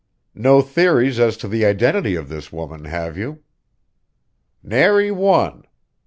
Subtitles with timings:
[0.33, 3.43] "No theories as to the identity of this woman, have you?"
[4.63, 5.63] "Nary one.